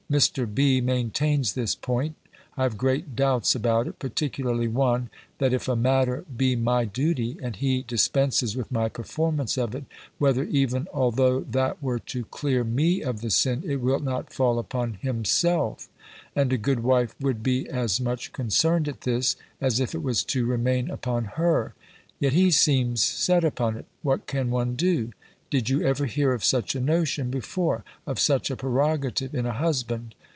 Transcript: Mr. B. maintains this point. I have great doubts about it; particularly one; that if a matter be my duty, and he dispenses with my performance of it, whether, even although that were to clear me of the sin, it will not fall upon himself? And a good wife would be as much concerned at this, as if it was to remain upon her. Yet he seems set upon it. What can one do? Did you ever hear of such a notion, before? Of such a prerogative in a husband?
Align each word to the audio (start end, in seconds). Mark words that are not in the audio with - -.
Mr. 0.11 0.45
B. 0.53 0.81
maintains 0.81 1.53
this 1.53 1.73
point. 1.73 2.15
I 2.57 2.63
have 2.63 2.77
great 2.77 3.15
doubts 3.15 3.55
about 3.55 3.87
it; 3.87 3.97
particularly 3.97 4.67
one; 4.67 5.09
that 5.37 5.53
if 5.53 5.69
a 5.69 5.75
matter 5.77 6.25
be 6.35 6.53
my 6.57 6.83
duty, 6.83 7.37
and 7.41 7.55
he 7.55 7.83
dispenses 7.83 8.57
with 8.57 8.69
my 8.69 8.89
performance 8.89 9.57
of 9.57 9.73
it, 9.73 9.85
whether, 10.17 10.43
even 10.43 10.89
although 10.93 11.39
that 11.49 11.81
were 11.81 11.99
to 11.99 12.25
clear 12.25 12.65
me 12.65 13.01
of 13.01 13.21
the 13.21 13.29
sin, 13.29 13.63
it 13.65 13.77
will 13.79 14.01
not 14.01 14.33
fall 14.33 14.59
upon 14.59 14.95
himself? 14.95 15.87
And 16.35 16.51
a 16.51 16.57
good 16.57 16.81
wife 16.83 17.15
would 17.21 17.41
be 17.41 17.69
as 17.69 18.01
much 18.01 18.33
concerned 18.33 18.89
at 18.89 19.01
this, 19.03 19.37
as 19.61 19.79
if 19.79 19.95
it 19.95 20.03
was 20.03 20.25
to 20.25 20.45
remain 20.45 20.89
upon 20.89 21.23
her. 21.37 21.73
Yet 22.19 22.33
he 22.33 22.51
seems 22.51 23.01
set 23.01 23.45
upon 23.45 23.77
it. 23.77 23.85
What 24.01 24.27
can 24.27 24.49
one 24.51 24.75
do? 24.75 25.13
Did 25.49 25.69
you 25.69 25.81
ever 25.81 26.05
hear 26.05 26.31
of 26.31 26.45
such 26.45 26.75
a 26.75 26.79
notion, 26.79 27.29
before? 27.29 27.83
Of 28.07 28.21
such 28.21 28.49
a 28.49 28.55
prerogative 28.55 29.35
in 29.35 29.45
a 29.45 29.51
husband? 29.51 30.15